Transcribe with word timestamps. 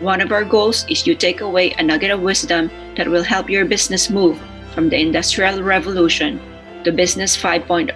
One 0.00 0.22
of 0.22 0.32
our 0.32 0.44
goals 0.44 0.86
is 0.88 1.02
to 1.02 1.14
take 1.14 1.42
away 1.42 1.72
a 1.72 1.82
nugget 1.82 2.10
of 2.10 2.22
wisdom 2.22 2.70
that 2.96 3.06
will 3.06 3.22
help 3.22 3.50
your 3.50 3.66
business 3.66 4.08
move 4.08 4.40
from 4.72 4.88
the 4.88 4.98
Industrial 4.98 5.62
Revolution 5.62 6.40
to 6.84 6.90
Business 6.90 7.36
5.0. 7.36 7.92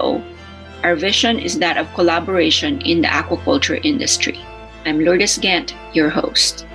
Our 0.82 0.97
vision 0.97 1.38
is 1.38 1.58
that 1.60 1.78
of 1.78 1.88
collaboration 1.94 2.82
in 2.82 3.00
the 3.00 3.08
aquaculture 3.08 3.80
industry. 3.82 4.38
I'm 4.84 5.00
Lourdes 5.00 5.38
Gant, 5.38 5.75
your 5.94 6.10
host. 6.10 6.66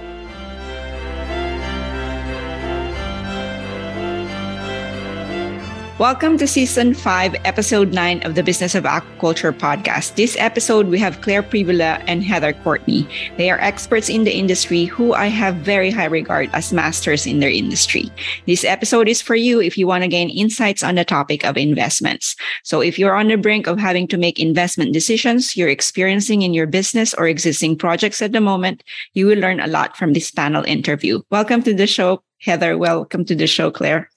Welcome 6.00 6.38
to 6.38 6.48
season 6.48 6.94
five, 6.94 7.36
episode 7.44 7.92
nine 7.92 8.24
of 8.24 8.36
the 8.36 8.42
Business 8.42 8.74
of 8.74 8.86
Aquaculture 8.86 9.52
podcast. 9.52 10.16
This 10.16 10.38
episode, 10.40 10.88
we 10.88 10.98
have 10.98 11.20
Claire 11.20 11.44
Pribula 11.44 12.02
and 12.08 12.24
Heather 12.24 12.54
Courtney. 12.54 13.06
They 13.36 13.50
are 13.50 13.60
experts 13.60 14.08
in 14.08 14.24
the 14.24 14.32
industry 14.32 14.86
who 14.86 15.14
I 15.14 15.26
have 15.26 15.56
very 15.56 15.92
high 15.92 16.06
regard 16.06 16.52
as 16.54 16.72
masters 16.72 17.28
in 17.28 17.42
their 17.42 17.50
industry. 17.50 18.10
This 18.48 18.64
episode 18.64 19.10
is 19.10 19.22
for 19.22 19.36
you 19.36 19.60
if 19.60 19.78
you 19.78 19.88
want 19.88 20.04
to 20.04 20.08
gain 20.08 20.30
insights 20.30 20.84
on 20.84 20.96
the 20.96 21.04
topic 21.04 21.44
of 21.44 21.58
investments. 21.58 22.38
So 22.64 22.80
if 22.80 22.98
you're 22.98 23.18
on 23.18 23.28
the 23.28 23.36
brink 23.36 23.68
of 23.68 23.78
having 23.78 24.08
to 24.08 24.18
make 24.18 24.40
investment 24.40 24.94
decisions 24.94 25.58
you're 25.58 25.68
experiencing 25.68 26.44
in 26.44 26.54
your 26.54 26.66
business 26.66 27.14
or 27.14 27.28
existing 27.28 27.78
projects 27.78 28.22
at 28.22 28.32
the 28.32 28.40
moment, 28.40 28.86
you 29.16 29.26
will 29.26 29.40
learn 29.40 29.60
a 29.60 29.68
lot 29.68 29.98
from 29.98 30.14
this 30.14 30.32
panel 30.32 30.64
interview. 30.64 31.24
Welcome 31.30 31.62
to 31.64 31.74
the 31.74 31.88
show, 31.88 32.24
Heather. 32.40 32.78
Welcome 32.78 33.26
to 33.26 33.36
the 33.36 33.48
show, 33.48 33.70
Claire. 33.70 34.10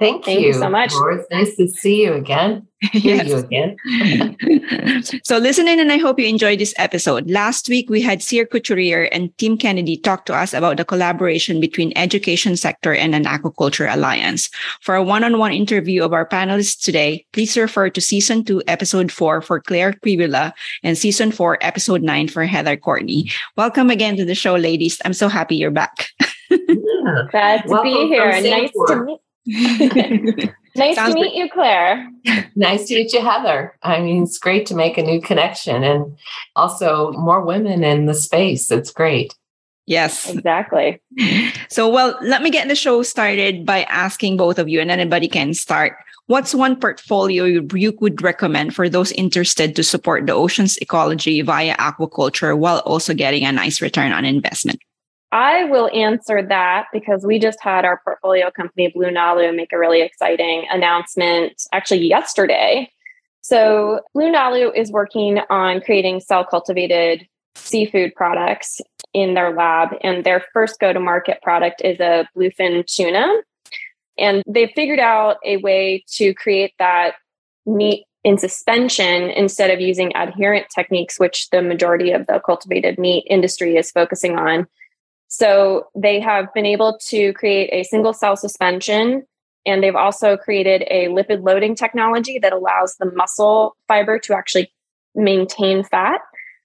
Thank, 0.00 0.24
Thank 0.24 0.40
you. 0.40 0.46
you. 0.46 0.52
so 0.54 0.70
much. 0.70 0.94
Laura, 0.94 1.18
it's 1.18 1.30
nice 1.30 1.54
to 1.56 1.68
see 1.68 2.02
you 2.02 2.14
again. 2.14 2.66
Hear 2.92 3.22
you 3.22 3.36
again. 3.36 3.76
so 5.24 5.36
listen 5.36 5.68
in 5.68 5.78
and 5.78 5.92
I 5.92 5.98
hope 5.98 6.18
you 6.18 6.26
enjoyed 6.26 6.58
this 6.58 6.72
episode. 6.78 7.30
Last 7.30 7.68
week 7.68 7.90
we 7.90 8.00
had 8.00 8.22
Cyr 8.22 8.46
Couturier 8.46 9.02
and 9.12 9.36
Tim 9.36 9.58
Kennedy 9.58 9.98
talk 9.98 10.24
to 10.24 10.34
us 10.34 10.54
about 10.54 10.78
the 10.78 10.86
collaboration 10.86 11.60
between 11.60 11.92
education 11.96 12.56
sector 12.56 12.94
and 12.94 13.14
an 13.14 13.24
aquaculture 13.24 13.92
alliance. 13.92 14.48
For 14.80 14.94
a 14.94 15.02
one-on-one 15.02 15.52
interview 15.52 16.02
of 16.02 16.14
our 16.14 16.26
panelists 16.26 16.82
today, 16.82 17.26
please 17.34 17.54
refer 17.58 17.90
to 17.90 18.00
season 18.00 18.42
two, 18.42 18.62
episode 18.66 19.12
four 19.12 19.42
for 19.42 19.60
Claire 19.60 19.92
Pribula 19.92 20.54
and 20.82 20.96
season 20.96 21.30
four, 21.30 21.58
episode 21.60 22.00
nine 22.00 22.26
for 22.28 22.46
Heather 22.46 22.78
Courtney. 22.78 23.30
Welcome 23.58 23.90
again 23.90 24.16
to 24.16 24.24
the 24.24 24.34
show, 24.34 24.54
ladies. 24.56 24.98
I'm 25.04 25.12
so 25.12 25.28
happy 25.28 25.56
you're 25.56 25.70
back. 25.70 26.08
yeah. 26.50 27.28
Glad 27.30 27.62
to 27.64 27.68
Welcome 27.68 27.92
be 27.92 28.08
here. 28.08 28.30
Nice 28.40 28.72
to 28.88 29.04
meet 29.04 29.20
nice 29.46 30.94
Sounds 30.94 31.14
to 31.14 31.20
meet 31.20 31.34
you, 31.34 31.48
Claire. 31.50 32.08
nice 32.56 32.86
to 32.88 32.94
meet 32.94 33.12
you, 33.12 33.20
Heather. 33.20 33.76
I 33.82 34.00
mean, 34.00 34.24
it's 34.24 34.38
great 34.38 34.66
to 34.66 34.74
make 34.74 34.98
a 34.98 35.02
new 35.02 35.20
connection 35.20 35.82
and 35.82 36.16
also 36.56 37.12
more 37.12 37.44
women 37.44 37.82
in 37.82 38.06
the 38.06 38.14
space. 38.14 38.70
It's 38.70 38.92
great. 38.92 39.34
Yes. 39.86 40.30
Exactly. 40.30 41.00
So, 41.68 41.88
well, 41.88 42.18
let 42.20 42.42
me 42.42 42.50
get 42.50 42.66
the 42.66 42.74
show 42.74 43.02
started 43.04 43.64
by 43.64 43.84
asking 43.84 44.36
both 44.36 44.58
of 44.58 44.68
you, 44.68 44.80
and 44.80 44.90
anybody 44.90 45.28
can 45.28 45.54
start. 45.54 45.96
What's 46.26 46.52
one 46.52 46.74
portfolio 46.74 47.44
you 47.44 47.96
would 48.00 48.22
recommend 48.22 48.74
for 48.74 48.88
those 48.88 49.12
interested 49.12 49.76
to 49.76 49.84
support 49.84 50.26
the 50.26 50.32
ocean's 50.32 50.76
ecology 50.78 51.42
via 51.42 51.76
aquaculture 51.76 52.58
while 52.58 52.80
also 52.80 53.14
getting 53.14 53.44
a 53.44 53.52
nice 53.52 53.80
return 53.80 54.10
on 54.10 54.24
investment? 54.24 54.80
I 55.32 55.64
will 55.64 55.88
answer 55.94 56.42
that 56.42 56.86
because 56.92 57.24
we 57.24 57.38
just 57.38 57.60
had 57.62 57.84
our 57.84 58.00
portfolio 58.02 58.50
company, 58.50 58.88
Blue 58.88 59.10
Nalu, 59.10 59.54
make 59.54 59.72
a 59.72 59.78
really 59.78 60.02
exciting 60.02 60.66
announcement 60.70 61.62
actually 61.72 62.06
yesterday. 62.06 62.90
So, 63.42 64.00
Blue 64.12 64.30
Nalu 64.30 64.76
is 64.76 64.90
working 64.90 65.40
on 65.48 65.80
creating 65.80 66.20
cell 66.20 66.44
cultivated 66.44 67.26
seafood 67.54 68.14
products 68.14 68.80
in 69.14 69.34
their 69.34 69.54
lab, 69.54 69.90
and 70.02 70.24
their 70.24 70.44
first 70.52 70.78
go 70.78 70.92
to 70.92 71.00
market 71.00 71.40
product 71.42 71.80
is 71.84 72.00
a 72.00 72.28
bluefin 72.36 72.84
tuna. 72.86 73.28
And 74.18 74.42
they 74.46 74.72
figured 74.74 74.98
out 74.98 75.38
a 75.44 75.56
way 75.58 76.04
to 76.14 76.34
create 76.34 76.74
that 76.78 77.14
meat 77.66 78.04
in 78.22 78.36
suspension 78.36 79.30
instead 79.30 79.70
of 79.70 79.80
using 79.80 80.12
adherent 80.14 80.66
techniques, 80.74 81.18
which 81.18 81.48
the 81.50 81.62
majority 81.62 82.10
of 82.12 82.26
the 82.26 82.40
cultivated 82.44 82.98
meat 82.98 83.24
industry 83.30 83.76
is 83.76 83.90
focusing 83.90 84.36
on 84.38 84.66
so 85.30 85.86
they 85.94 86.18
have 86.18 86.52
been 86.52 86.66
able 86.66 86.98
to 87.06 87.32
create 87.34 87.70
a 87.72 87.84
single 87.84 88.12
cell 88.12 88.36
suspension 88.36 89.24
and 89.64 89.80
they've 89.80 89.94
also 89.94 90.36
created 90.36 90.82
a 90.90 91.06
lipid 91.06 91.44
loading 91.46 91.76
technology 91.76 92.40
that 92.40 92.52
allows 92.52 92.96
the 92.96 93.06
muscle 93.12 93.76
fiber 93.86 94.18
to 94.18 94.34
actually 94.34 94.72
maintain 95.14 95.84
fat. 95.84 96.20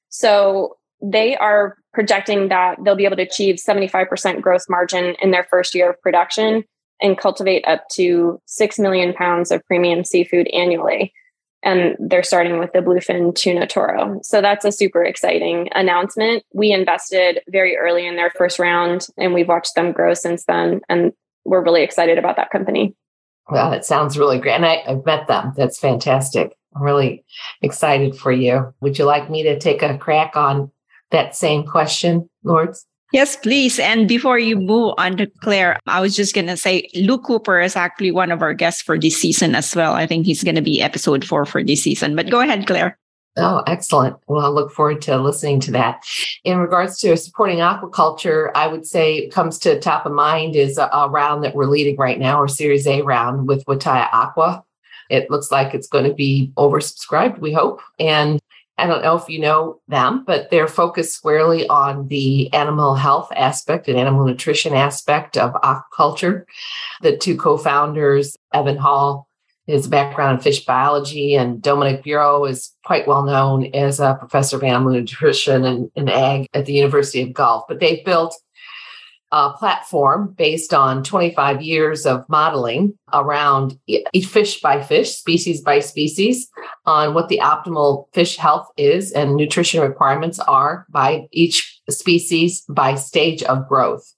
So 0.10 0.78
they 1.00 1.38
are 1.38 1.78
projecting 1.94 2.48
that 2.50 2.78
they'll 2.84 2.96
be 2.96 3.06
able 3.06 3.18
to 3.18 3.22
achieve 3.22 3.58
75% 3.58 4.42
gross 4.42 4.68
margin 4.68 5.16
in 5.22 5.30
their 5.30 5.44
first 5.44 5.76
year 5.76 5.92
of 5.92 6.02
production 6.02 6.64
and 7.00 7.20
cultivate 7.20 7.64
up 7.68 7.88
to 7.94 8.42
6 8.48 8.80
million 8.80 9.14
pounds 9.14 9.52
of 9.52 9.64
premium 9.68 10.04
seafood 10.04 10.48
annually 10.48 11.14
and 11.66 11.98
they're 12.00 12.24
starting 12.24 12.60
with 12.60 12.72
the 12.72 12.80
bluefin 12.80 13.36
tuna 13.36 13.66
toro. 13.68 14.20
So 14.22 14.40
that's 14.40 14.64
a 14.64 14.72
super 14.72 15.04
exciting 15.04 15.68
announcement. 15.74 16.44
We 16.54 16.72
invested 16.72 17.42
very 17.50 17.76
early 17.76 18.06
in 18.06 18.16
their 18.16 18.30
first 18.30 18.60
round 18.60 19.08
and 19.18 19.34
we've 19.34 19.48
watched 19.48 19.76
them 19.76 19.92
grow 19.92 20.14
since 20.14 20.46
then. 20.46 20.82
And 20.88 21.12
we're 21.44 21.64
really 21.64 21.84
excited 21.84 22.18
about 22.18 22.38
that 22.38 22.52
company. 22.52 22.96
Well, 23.50 23.74
it 23.74 23.84
sounds 23.84 24.18
really 24.18 24.40
great. 24.40 24.54
And 24.54 24.66
I, 24.66 24.84
I've 24.88 25.06
met 25.06 25.28
them. 25.28 25.54
That's 25.58 25.80
fantastic. 25.80 26.56
I'm 26.76 26.84
really 26.84 27.26
excited 27.62 28.16
for 28.16 28.32
you. 28.32 28.74
Would 28.82 29.00
you 29.00 29.06
like 29.06 29.30
me 29.30 29.44
to 29.44 29.60
take 29.60 29.82
a 29.82 29.98
crack 29.98 30.38
on 30.38 30.72
that 31.12 31.36
same 31.36 31.66
question, 31.66 32.30
Lourdes? 32.44 32.86
Yes, 33.16 33.38
please. 33.38 33.80
And 33.80 34.10
before 34.10 34.38
you 34.40 34.58
move 34.58 34.94
on 34.98 35.16
to 35.16 35.28
Claire, 35.40 35.80
I 35.88 36.02
was 36.02 36.18
just 36.18 36.36
going 36.36 36.48
to 36.48 36.58
say 36.58 36.90
Luke 36.96 37.24
Cooper 37.24 37.62
is 37.62 37.78
actually 37.78 38.12
one 38.12 38.30
of 38.30 38.42
our 38.42 38.54
guests 38.54 38.82
for 38.82 39.00
this 39.00 39.16
season 39.16 39.56
as 39.56 39.74
well. 39.74 39.94
I 39.94 40.06
think 40.06 40.26
he's 40.26 40.44
going 40.44 40.58
to 40.58 40.62
be 40.62 40.82
episode 40.82 41.24
four 41.24 41.46
for 41.46 41.64
this 41.64 41.82
season. 41.82 42.18
But 42.18 42.30
go 42.30 42.42
ahead, 42.42 42.68
Claire. 42.68 42.98
Oh, 43.38 43.64
excellent. 43.68 44.18
Well, 44.28 44.46
I 44.46 44.50
look 44.50 44.70
forward 44.70 45.02
to 45.04 45.16
listening 45.16 45.62
to 45.62 45.72
that. 45.72 46.04
In 46.44 46.58
regards 46.58 47.00
to 47.00 47.16
supporting 47.16 47.60
aquaculture, 47.60 48.52
I 48.54 48.68
would 48.68 48.86
say 48.86 49.30
comes 49.30 49.60
to 49.60 49.80
top 49.80 50.06
of 50.06 50.12
mind 50.12 50.58
is 50.58 50.78
a, 50.78 50.90
a 50.92 51.10
round 51.10 51.46
that 51.46 51.56
we're 51.56 51.68
leading 51.68 51.96
right 51.96 52.20
now, 52.20 52.42
or 52.42 52.50
Series 52.50 52.86
A 52.86 53.02
round 53.02 53.48
with 53.48 53.64
Wittaya 53.64 54.10
Aqua. 54.12 54.62
It 55.10 55.32
looks 55.32 55.52
like 55.52 55.74
it's 55.74 55.88
going 55.88 56.06
to 56.06 56.14
be 56.14 56.52
oversubscribed, 56.58 57.40
we 57.40 57.54
hope. 57.54 57.80
And 57.98 58.42
I 58.78 58.88
don't 58.88 59.04
know 59.04 59.16
if 59.16 59.30
you 59.30 59.40
know 59.40 59.80
them, 59.88 60.24
but 60.26 60.50
they're 60.52 60.68
focused 60.68 61.16
squarely 61.16 61.68
on 61.68 62.08
the 62.10 62.52
animal 62.54 62.96
health 62.96 63.30
aspect 63.36 63.88
and 63.88 63.98
animal 63.98 64.26
nutrition 64.26 64.74
aspect 64.74 65.38
of 65.38 65.54
aquaculture. 65.54 66.44
The 67.02 67.16
two 67.16 67.38
co 67.38 67.58
founders, 67.58 68.36
Evan 68.54 68.78
Hall, 68.78 69.30
his 69.66 69.88
background 69.88 70.38
in 70.38 70.44
fish 70.44 70.66
biology, 70.66 71.36
and 71.36 71.62
Dominique 71.62 72.04
Bureau 72.04 72.46
is 72.46 72.74
quite 72.84 73.08
well 73.08 73.24
known 73.24 73.68
as 73.74 74.00
a 74.00 74.16
professor 74.20 74.58
of 74.58 74.64
animal 74.64 74.92
nutrition 74.92 75.64
and, 75.64 75.90
and 75.96 76.10
ag 76.10 76.48
at 76.54 76.66
the 76.66 76.74
University 76.74 77.22
of 77.22 77.34
Guelph. 77.34 77.66
But 77.68 77.80
they've 77.80 78.04
built 78.04 78.40
a 79.32 79.52
platform 79.54 80.34
based 80.38 80.74
on 80.74 81.04
25 81.04 81.62
years 81.62 82.06
of 82.06 82.28
modeling 82.30 82.94
around 83.14 83.78
fish 84.24 84.62
by 84.62 84.82
fish, 84.82 85.16
species 85.16 85.62
by 85.62 85.80
species, 85.80 86.50
on 86.86 87.14
what 87.14 87.28
the 87.28 87.40
optimal 87.40 88.06
fish 88.14 88.38
health 88.38 88.68
is 88.78 89.12
and 89.12 89.36
nutrition 89.36 89.82
requirements 89.82 90.40
are 90.40 90.86
by 90.90 91.28
each 91.32 91.75
species 91.92 92.62
by 92.70 92.96
stage 92.96 93.44
of 93.44 93.68
growth. 93.68 94.14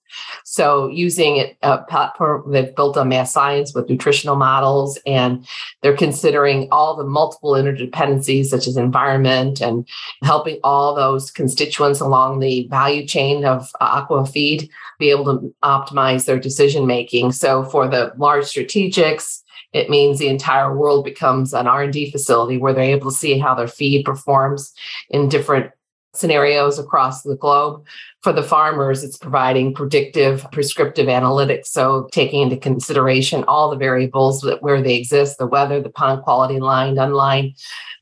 So 0.46 0.88
using 0.88 1.54
a 1.62 1.80
platform 1.80 2.52
they've 2.52 2.76
built 2.76 2.98
on 2.98 3.10
mass 3.10 3.34
science 3.34 3.74
with 3.74 3.90
nutritional 3.90 4.36
models, 4.36 4.98
and 5.06 5.46
they're 5.82 5.98
considering 5.98 6.70
all 6.72 6.96
the 6.96 7.04
multiple 7.04 7.52
interdependencies 7.52 8.46
such 8.46 8.68
as 8.68 8.78
environment 8.78 9.62
and 9.62 9.88
helping 10.24 10.60
all 10.64 10.96
those 10.96 11.30
constituents 11.30 12.00
along 12.00 12.40
the 12.40 12.68
value 12.70 13.06
chain 13.06 13.46
of 13.46 13.70
aqua 13.82 14.26
feed 14.26 14.70
be 14.98 15.10
able 15.10 15.26
to 15.26 15.54
optimize 15.64 16.26
their 16.26 16.40
decision 16.40 16.88
making. 16.88 17.32
So 17.32 17.64
for 17.66 17.88
the 17.88 18.14
large 18.18 18.46
strategics, 18.46 19.42
it 19.74 19.90
means 19.90 20.18
the 20.18 20.30
entire 20.30 20.76
world 20.76 21.04
becomes 21.04 21.54
an 21.54 21.68
r&d 21.68 22.10
facility 22.12 22.58
where 22.58 22.74
they're 22.74 22.84
able 22.96 23.12
to 23.12 23.18
see 23.18 23.38
how 23.38 23.54
their 23.54 23.68
feed 23.68 24.06
performs 24.06 24.74
in 25.10 25.28
different 25.28 25.72
scenarios 26.18 26.80
across 26.80 27.24
the 27.24 27.36
globe. 27.36 27.86
For 28.24 28.34
the 28.34 28.44
farmers, 28.44 29.04
it's 29.04 29.18
providing 29.18 29.74
predictive, 29.74 30.46
prescriptive 30.52 31.08
analytics. 31.08 31.68
So, 31.68 32.10
taking 32.12 32.42
into 32.42 32.58
consideration 32.58 33.44
all 33.48 33.70
the 33.70 33.78
variables 33.78 34.42
that 34.42 34.62
where 34.62 34.82
they 34.82 34.96
exist 34.96 35.38
the 35.38 35.48
weather, 35.48 35.82
the 35.82 35.90
pond 35.90 36.24
quality, 36.24 36.60
lined, 36.60 37.00
unlined, 37.00 37.54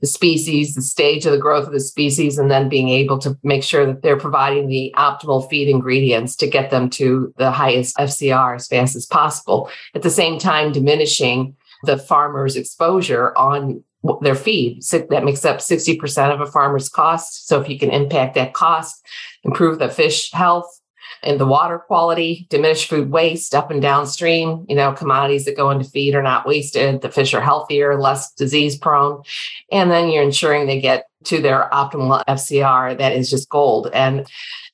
the 0.02 0.08
species, 0.08 0.74
the 0.74 0.82
stage 0.82 1.26
of 1.26 1.32
the 1.32 1.38
growth 1.38 1.68
of 1.68 1.74
the 1.74 1.80
species, 1.80 2.38
and 2.38 2.50
then 2.50 2.70
being 2.70 2.90
able 2.90 3.20
to 3.20 3.38
make 3.44 3.64
sure 3.64 3.86
that 3.86 4.02
they're 4.02 4.18
providing 4.18 4.68
the 4.68 4.94
optimal 4.98 5.48
feed 5.50 5.68
ingredients 5.68 6.36
to 6.38 6.48
get 6.48 6.72
them 6.72 6.90
to 6.92 7.34
the 7.38 7.52
highest 7.52 7.96
FCR 7.98 8.56
as 8.56 8.68
fast 8.68 8.96
as 8.96 9.06
possible. 9.06 9.70
At 9.94 10.02
the 10.02 10.10
same 10.10 10.40
time, 10.40 10.72
diminishing 10.72 11.56
the 11.84 11.98
farmer's 11.98 12.56
exposure 12.56 13.38
on 13.38 13.84
their 14.22 14.36
feed. 14.36 14.84
So 14.84 15.06
that 15.10 15.24
makes 15.24 15.46
up 15.46 15.58
60% 15.58 16.34
of 16.34 16.42
a 16.42 16.52
farmer's 16.52 16.90
cost. 16.90 17.48
So 17.48 17.60
if 17.62 17.70
you 17.70 17.80
can 17.80 17.92
impact 17.92 18.36
that 18.36 18.54
cost, 18.54 19.06
improve 19.44 19.80
the 19.80 19.90
fish 19.90 20.32
health 20.32 20.82
and 21.24 21.40
the 21.40 21.46
water 21.46 21.80
quality, 21.80 22.46
diminish 22.50 22.88
food 22.88 23.10
waste 23.10 23.56
up 23.56 23.72
and 23.72 23.82
downstream, 23.82 24.66
you 24.70 24.76
know, 24.76 24.94
commodities 24.94 25.46
that 25.46 25.58
go 25.58 25.72
into 25.72 25.86
feed 25.86 26.16
are 26.16 26.24
not 26.24 26.48
wasted, 26.48 27.02
the 27.02 27.10
fish 27.10 27.34
are 27.34 27.42
healthier, 27.42 28.00
less 28.00 28.32
disease 28.34 28.78
prone, 28.78 29.24
and 29.72 29.90
then 29.90 30.10
you're 30.10 30.24
ensuring 30.24 30.68
they 30.68 30.82
get 30.82 31.08
to 31.26 31.42
their 31.42 31.70
optimal 31.72 32.24
FCR 32.26 32.98
that 32.98 33.14
is 33.14 33.30
just 33.30 33.50
gold. 33.50 33.90
And 33.94 34.28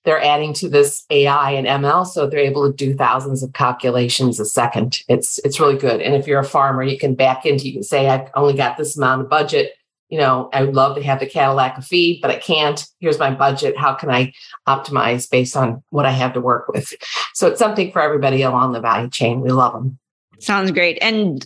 they're 0.04 0.22
adding 0.22 0.54
to 0.56 0.70
this 0.70 1.06
AI 1.10 1.52
and 1.52 1.68
ML, 1.68 2.08
so 2.08 2.28
they're 2.28 2.40
able 2.40 2.70
to 2.70 2.76
do 2.76 2.96
thousands 2.96 3.44
of 3.44 3.54
calculations 3.54 4.40
a 4.40 4.46
second. 4.46 5.04
It's 5.08 5.40
it's 5.40 5.60
really 5.60 5.78
good. 5.78 6.02
And 6.02 6.16
if 6.16 6.28
you're 6.28 6.40
a 6.40 6.46
farmer, 6.46 6.84
you 6.84 6.98
can 6.98 7.14
back 7.14 7.46
into 7.46 7.68
you 7.68 7.74
can 7.74 7.84
say, 7.84 8.08
I've 8.08 8.30
only 8.36 8.56
got 8.56 8.78
this 8.78 8.98
amount 8.98 9.22
of 9.22 9.30
budget. 9.30 9.74
You 10.10 10.18
know, 10.18 10.50
I 10.52 10.64
would 10.64 10.76
love 10.76 10.96
to 10.96 11.04
have 11.04 11.20
the 11.20 11.26
Cadillac 11.26 11.82
feed, 11.84 12.20
but 12.22 12.32
I 12.32 12.38
can't. 12.38 12.86
Here's 13.00 13.20
my 13.20 13.34
budget. 13.34 13.78
How 13.78 13.94
can 13.94 14.10
I 14.10 14.34
optimize 14.68 15.30
based 15.30 15.56
on 15.56 15.84
what 15.90 16.06
I 16.06 16.12
have 16.12 16.34
to 16.34 16.42
work 16.42 16.68
with? 16.68 16.94
So 17.34 17.48
it's 17.48 17.60
something 17.60 17.92
for 17.92 18.02
everybody 18.02 18.42
along 18.42 18.74
the 18.74 18.82
value 18.82 19.10
chain. 19.10 19.40
We 19.42 19.52
love 19.52 19.74
them. 19.74 20.00
Sounds 20.40 20.72
great. 20.72 20.98
And 21.02 21.46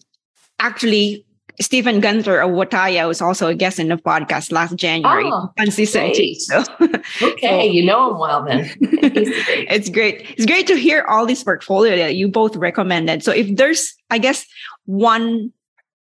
actually, 0.59 1.24
Stephen 1.59 1.99
Gunther 1.99 2.39
of 2.41 2.51
Wittaya 2.51 3.07
was 3.07 3.21
also 3.21 3.47
a 3.47 3.55
guest 3.55 3.79
in 3.79 3.87
the 3.87 3.95
podcast 3.95 4.51
last 4.51 4.75
January 4.75 5.25
oh, 5.25 5.51
on 5.57 5.71
season 5.71 6.13
two. 6.13 6.35
So, 6.35 6.63
okay, 7.21 7.67
you 7.67 7.85
know 7.85 8.11
him 8.11 8.19
well 8.19 8.43
then. 8.43 8.69
it's 8.81 9.89
great. 9.89 10.25
It's 10.31 10.45
great 10.45 10.67
to 10.67 10.75
hear 10.75 11.03
all 11.07 11.25
this 11.25 11.43
portfolio 11.43 11.95
that 11.97 12.15
you 12.15 12.27
both 12.27 12.55
recommended. 12.55 13.23
So 13.23 13.31
if 13.31 13.55
there's, 13.55 13.93
I 14.09 14.17
guess, 14.17 14.45
one 14.85 15.51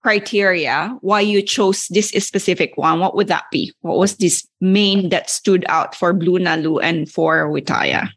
criteria 0.03 0.95
why 1.01 1.19
you 1.19 1.41
chose 1.41 1.87
this 1.87 2.09
specific 2.09 2.77
one, 2.77 2.99
what 2.99 3.15
would 3.15 3.27
that 3.27 3.45
be? 3.51 3.73
What 3.81 3.97
was 3.97 4.17
this 4.17 4.47
main 4.61 5.09
that 5.09 5.31
stood 5.31 5.65
out 5.67 5.95
for 5.95 6.13
Blue 6.13 6.37
Nalu 6.37 6.79
and 6.83 7.09
for 7.09 7.47
Wittaya? 7.49 8.09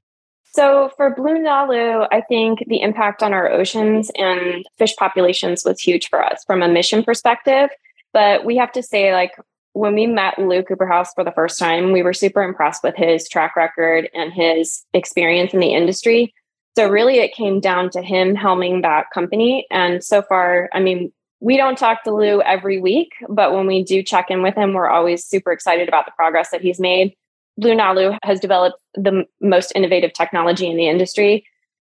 So 0.58 0.90
for 0.96 1.14
Blue 1.14 1.38
Nalu, 1.38 2.08
I 2.10 2.20
think 2.20 2.64
the 2.66 2.80
impact 2.80 3.22
on 3.22 3.32
our 3.32 3.48
oceans 3.48 4.10
and 4.16 4.66
fish 4.76 4.96
populations 4.96 5.62
was 5.64 5.80
huge 5.80 6.08
for 6.08 6.20
us 6.20 6.42
from 6.48 6.62
a 6.62 6.68
mission 6.68 7.04
perspective. 7.04 7.70
But 8.12 8.44
we 8.44 8.56
have 8.56 8.72
to 8.72 8.82
say, 8.82 9.12
like, 9.12 9.36
when 9.74 9.94
we 9.94 10.08
met 10.08 10.36
Lou 10.36 10.64
Cooperhouse 10.64 11.10
for 11.14 11.22
the 11.22 11.30
first 11.30 11.60
time, 11.60 11.92
we 11.92 12.02
were 12.02 12.12
super 12.12 12.42
impressed 12.42 12.82
with 12.82 12.96
his 12.96 13.28
track 13.28 13.54
record 13.54 14.10
and 14.14 14.32
his 14.32 14.84
experience 14.94 15.54
in 15.54 15.60
the 15.60 15.72
industry. 15.72 16.34
So 16.76 16.88
really 16.88 17.20
it 17.20 17.32
came 17.34 17.60
down 17.60 17.90
to 17.90 18.02
him 18.02 18.34
helming 18.34 18.82
that 18.82 19.12
company. 19.14 19.64
And 19.70 20.02
so 20.02 20.22
far, 20.22 20.70
I 20.72 20.80
mean, 20.80 21.12
we 21.38 21.56
don't 21.56 21.78
talk 21.78 22.02
to 22.02 22.12
Lou 22.12 22.42
every 22.42 22.80
week, 22.80 23.12
but 23.28 23.54
when 23.54 23.68
we 23.68 23.84
do 23.84 24.02
check 24.02 24.28
in 24.28 24.42
with 24.42 24.56
him, 24.56 24.72
we're 24.72 24.88
always 24.88 25.24
super 25.24 25.52
excited 25.52 25.86
about 25.86 26.06
the 26.06 26.12
progress 26.16 26.50
that 26.50 26.62
he's 26.62 26.80
made. 26.80 27.14
Blue 27.58 27.74
Nalu 27.74 28.16
has 28.22 28.40
developed 28.40 28.78
the 28.94 29.24
most 29.40 29.72
innovative 29.74 30.12
technology 30.12 30.70
in 30.70 30.76
the 30.76 30.88
industry. 30.88 31.44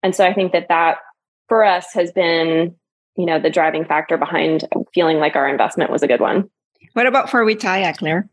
And 0.03 0.15
so 0.15 0.25
I 0.25 0.33
think 0.33 0.51
that 0.51 0.67
that 0.69 0.97
for 1.47 1.63
us 1.63 1.93
has 1.93 2.11
been, 2.11 2.75
you 3.15 3.25
know, 3.25 3.39
the 3.39 3.51
driving 3.51 3.85
factor 3.85 4.17
behind 4.17 4.67
feeling 4.93 5.17
like 5.17 5.35
our 5.35 5.47
investment 5.47 5.91
was 5.91 6.01
a 6.01 6.07
good 6.07 6.19
one. 6.19 6.49
What 6.93 7.05
about 7.05 7.29
for 7.29 7.45
Wittaya, 7.45 7.95
Claire? 7.95 8.27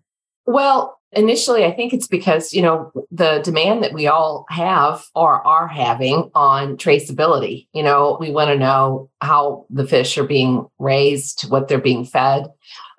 Well, 0.47 0.99
initially, 1.13 1.67
I 1.67 1.73
think 1.73 1.93
it's 1.93 2.09
because, 2.09 2.55
you 2.55 2.63
know, 2.63 2.91
the 3.11 3.43
demand 3.45 3.83
that 3.85 3.93
we 3.93 4.07
all 4.07 4.47
have 4.49 5.05
or 5.15 5.47
are 5.47 5.69
having 5.69 6.31
on 6.35 6.79
traceability. 6.79 7.69
You 7.75 7.83
know, 7.83 8.17
we 8.19 8.31
want 8.31 8.49
to 8.49 8.59
know 8.59 9.11
how 9.21 9.67
the 9.69 9.87
fish 9.87 10.17
are 10.17 10.25
being 10.25 10.67
raised, 10.79 11.51
what 11.51 11.69
they're 11.69 11.79
being 11.79 12.07
fed 12.07 12.47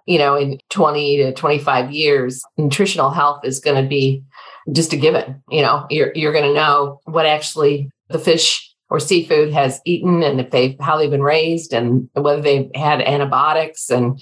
you 0.09 0.17
know, 0.17 0.35
in 0.35 0.57
20 0.69 1.17
to 1.17 1.33
25 1.33 1.91
years, 1.91 2.43
nutritional 2.57 3.11
health 3.11 3.45
is 3.45 3.59
going 3.59 3.81
to 3.81 3.87
be 3.87 4.23
just 4.71 4.91
a 4.91 4.97
given. 4.97 5.41
You 5.51 5.61
know, 5.61 5.85
you're 5.91 6.11
you're 6.15 6.33
going 6.33 6.45
to 6.45 6.53
know 6.53 6.99
what 7.05 7.27
actually 7.27 7.91
the 8.09 8.17
fish 8.17 8.65
or 8.89 8.99
seafood 8.99 9.53
has 9.53 9.79
eaten 9.85 10.23
and 10.23 10.41
if 10.41 10.49
they've 10.49 10.75
how 10.79 10.97
they've 10.97 11.11
been 11.11 11.21
raised 11.21 11.73
and 11.73 12.09
whether 12.13 12.41
they've 12.41 12.71
had 12.73 13.01
antibiotics 13.01 13.91
and 13.91 14.19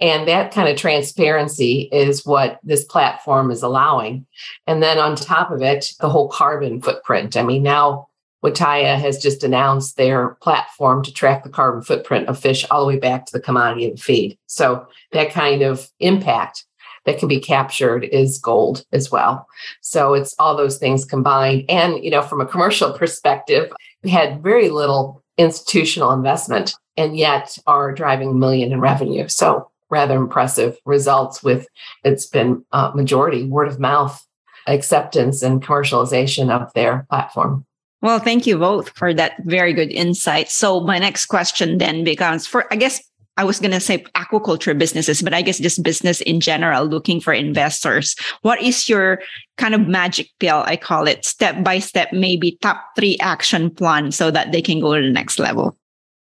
and 0.00 0.26
that 0.26 0.52
kind 0.52 0.68
of 0.68 0.76
transparency 0.76 1.88
is 1.92 2.26
what 2.26 2.58
this 2.64 2.84
platform 2.84 3.52
is 3.52 3.62
allowing 3.62 4.26
and 4.66 4.82
then 4.82 4.98
on 4.98 5.14
top 5.14 5.52
of 5.52 5.62
it 5.62 5.92
the 6.00 6.08
whole 6.08 6.28
carbon 6.28 6.82
footprint 6.82 7.36
i 7.36 7.44
mean 7.44 7.62
now 7.62 8.07
Wittaya 8.44 8.98
has 8.98 9.20
just 9.20 9.42
announced 9.42 9.96
their 9.96 10.36
platform 10.40 11.02
to 11.02 11.12
track 11.12 11.42
the 11.42 11.50
carbon 11.50 11.82
footprint 11.82 12.28
of 12.28 12.38
fish 12.38 12.64
all 12.70 12.80
the 12.80 12.86
way 12.86 12.98
back 12.98 13.26
to 13.26 13.32
the 13.32 13.40
commodity 13.40 13.90
of 13.90 14.00
feed. 14.00 14.38
So 14.46 14.86
that 15.12 15.32
kind 15.32 15.62
of 15.62 15.88
impact 15.98 16.64
that 17.04 17.18
can 17.18 17.28
be 17.28 17.40
captured 17.40 18.04
is 18.04 18.38
gold 18.38 18.84
as 18.92 19.10
well. 19.10 19.46
So 19.80 20.14
it's 20.14 20.34
all 20.38 20.56
those 20.56 20.78
things 20.78 21.04
combined. 21.04 21.64
And, 21.68 22.02
you 22.04 22.10
know, 22.10 22.22
from 22.22 22.40
a 22.40 22.46
commercial 22.46 22.92
perspective, 22.92 23.72
we 24.02 24.10
had 24.10 24.42
very 24.42 24.68
little 24.68 25.22
institutional 25.36 26.12
investment 26.12 26.74
and 26.96 27.16
yet 27.16 27.56
are 27.66 27.92
driving 27.92 28.30
a 28.30 28.34
million 28.34 28.72
in 28.72 28.80
revenue. 28.80 29.28
So 29.28 29.70
rather 29.90 30.16
impressive 30.16 30.76
results 30.84 31.42
with 31.42 31.66
it's 32.04 32.26
been 32.26 32.64
a 32.72 32.92
majority 32.94 33.44
word 33.44 33.68
of 33.68 33.80
mouth 33.80 34.22
acceptance 34.66 35.42
and 35.42 35.62
commercialization 35.62 36.50
of 36.50 36.72
their 36.74 37.06
platform. 37.08 37.64
Well, 38.00 38.20
thank 38.20 38.46
you 38.46 38.58
both 38.58 38.90
for 38.90 39.12
that 39.14 39.34
very 39.44 39.72
good 39.72 39.90
insight. 39.90 40.50
So 40.50 40.80
my 40.80 40.98
next 40.98 41.26
question 41.26 41.78
then 41.78 42.04
becomes 42.04 42.46
for 42.46 42.72
I 42.72 42.76
guess 42.76 43.02
I 43.38 43.44
was 43.44 43.60
going 43.60 43.70
to 43.70 43.80
say 43.80 43.98
aquaculture 44.16 44.76
businesses, 44.76 45.22
but 45.22 45.32
I 45.32 45.42
guess 45.42 45.58
just 45.58 45.84
business 45.84 46.20
in 46.22 46.40
general 46.40 46.84
looking 46.84 47.20
for 47.20 47.32
investors. 47.32 48.16
What 48.42 48.60
is 48.60 48.88
your 48.88 49.20
kind 49.56 49.76
of 49.76 49.86
magic 49.86 50.28
pill? 50.40 50.64
I 50.66 50.76
call 50.76 51.06
it 51.06 51.24
step 51.24 51.62
by 51.62 51.78
step, 51.78 52.12
maybe 52.12 52.58
top 52.60 52.84
three 52.96 53.16
action 53.20 53.70
plan 53.70 54.10
so 54.10 54.32
that 54.32 54.50
they 54.50 54.60
can 54.60 54.80
go 54.80 54.96
to 54.96 55.02
the 55.02 55.12
next 55.12 55.38
level. 55.38 55.76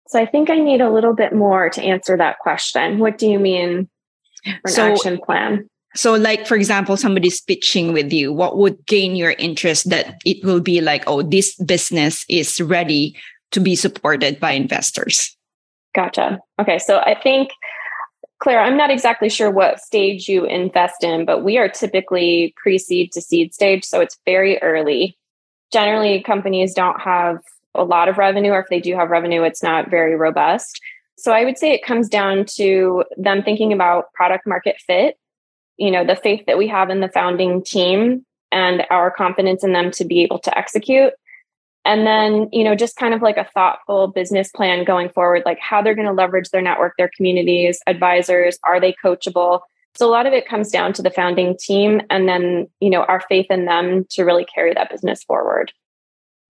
So 0.07 0.19
I 0.19 0.25
think 0.25 0.49
I 0.49 0.55
need 0.55 0.79
a 0.79 0.89
little 0.89 1.13
bit 1.13 1.33
more 1.33 1.69
to 1.71 1.81
answer 1.83 2.15
that 2.15 2.39
question. 2.39 2.99
What 2.99 3.17
do 3.17 3.27
you 3.27 3.39
mean 3.39 3.89
for 4.45 4.69
an 4.69 4.73
so, 4.73 4.93
action 4.93 5.19
plan? 5.19 5.69
So, 5.95 6.13
like, 6.15 6.47
for 6.47 6.55
example, 6.55 6.97
somebody's 6.97 7.41
pitching 7.41 7.93
with 7.93 8.11
you, 8.11 8.33
what 8.33 8.57
would 8.57 8.83
gain 8.87 9.15
your 9.15 9.31
interest 9.31 9.89
that 9.89 10.19
it 10.25 10.43
will 10.43 10.59
be 10.59 10.81
like, 10.81 11.03
oh, 11.05 11.21
this 11.21 11.55
business 11.55 12.25
is 12.27 12.59
ready 12.59 13.15
to 13.51 13.59
be 13.59 13.75
supported 13.75 14.39
by 14.39 14.51
investors? 14.51 15.37
Gotcha. 15.93 16.39
Okay. 16.59 16.79
So, 16.79 16.99
I 16.99 17.19
think, 17.21 17.51
Claire, 18.39 18.59
I'm 18.59 18.75
not 18.75 18.89
exactly 18.89 19.29
sure 19.29 19.51
what 19.51 19.79
stage 19.79 20.27
you 20.27 20.45
invest 20.45 21.03
in, 21.03 21.25
but 21.25 21.43
we 21.43 21.57
are 21.59 21.69
typically 21.69 22.55
pre 22.57 22.79
seed 22.79 23.11
to 23.11 23.21
seed 23.21 23.53
stage. 23.53 23.85
So, 23.85 23.99
it's 24.01 24.17
very 24.25 24.57
early. 24.63 25.15
Generally, 25.71 26.23
companies 26.23 26.73
don't 26.73 26.99
have 27.01 27.37
a 27.75 27.83
lot 27.83 28.09
of 28.09 28.17
revenue, 28.17 28.51
or 28.51 28.59
if 28.59 28.69
they 28.69 28.79
do 28.79 28.95
have 28.95 29.09
revenue, 29.09 29.43
it's 29.43 29.61
not 29.61 29.91
very 29.91 30.15
robust. 30.15 30.81
So, 31.19 31.31
I 31.31 31.45
would 31.45 31.59
say 31.59 31.71
it 31.71 31.85
comes 31.85 32.09
down 32.09 32.45
to 32.55 33.03
them 33.15 33.43
thinking 33.43 33.71
about 33.71 34.11
product 34.13 34.47
market 34.47 34.77
fit 34.87 35.17
you 35.77 35.91
know 35.91 36.05
the 36.05 36.15
faith 36.15 36.43
that 36.47 36.57
we 36.57 36.67
have 36.67 36.89
in 36.89 36.99
the 36.99 37.09
founding 37.09 37.63
team 37.63 38.25
and 38.51 38.85
our 38.89 39.09
confidence 39.11 39.63
in 39.63 39.73
them 39.73 39.91
to 39.91 40.05
be 40.05 40.21
able 40.21 40.39
to 40.39 40.57
execute 40.57 41.13
and 41.85 42.05
then 42.07 42.49
you 42.51 42.63
know 42.63 42.75
just 42.75 42.95
kind 42.95 43.13
of 43.13 43.21
like 43.21 43.37
a 43.37 43.49
thoughtful 43.53 44.07
business 44.07 44.49
plan 44.51 44.83
going 44.83 45.09
forward 45.09 45.43
like 45.45 45.59
how 45.59 45.81
they're 45.81 45.95
going 45.95 46.07
to 46.07 46.13
leverage 46.13 46.49
their 46.49 46.61
network 46.61 46.93
their 46.97 47.11
communities 47.15 47.79
advisors 47.87 48.57
are 48.63 48.79
they 48.79 48.93
coachable 49.03 49.61
So 49.95 50.07
a 50.07 50.11
lot 50.11 50.25
of 50.25 50.33
it 50.33 50.47
comes 50.47 50.71
down 50.71 50.93
to 50.93 51.01
the 51.01 51.11
founding 51.11 51.55
team 51.57 52.01
and 52.09 52.27
then, 52.27 52.67
you 52.79 52.89
know, 52.89 53.03
our 53.03 53.21
faith 53.29 53.47
in 53.49 53.65
them 53.65 54.05
to 54.11 54.23
really 54.23 54.45
carry 54.45 54.73
that 54.73 54.89
business 54.89 55.23
forward. 55.23 55.71